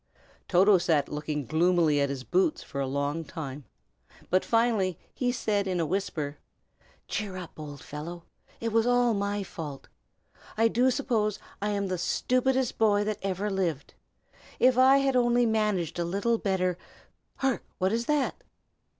Toto 0.47 0.79
sat 0.79 1.09
looking 1.09 1.45
gloomily 1.45 2.01
at 2.01 2.09
his 2.09 2.23
boots 2.23 2.63
for 2.63 2.81
a 2.81 2.87
long 2.87 3.23
time, 3.23 3.65
but 4.31 4.43
finally 4.43 4.97
he 5.13 5.31
said, 5.31 5.67
in 5.67 5.79
a 5.79 5.85
whisper: 5.85 6.39
"Cheer 7.07 7.37
up, 7.37 7.59
old 7.59 7.83
fellow! 7.83 8.23
it 8.59 8.71
was 8.71 8.87
all 8.87 9.13
my 9.13 9.43
fault. 9.43 9.89
I 10.57 10.69
do 10.69 10.89
suppose 10.89 11.37
I 11.61 11.69
am 11.69 11.85
the 11.85 11.99
stupidest 11.99 12.79
boy 12.79 13.03
that 13.03 13.19
ever 13.21 13.51
lived. 13.51 13.93
If 14.57 14.75
I 14.75 14.97
had 14.97 15.15
only 15.15 15.45
managed 15.45 15.99
a 15.99 16.03
little 16.03 16.39
better 16.39 16.79
hark! 17.35 17.63
what 17.77 17.91
is 17.93 18.07
that?" 18.07 18.43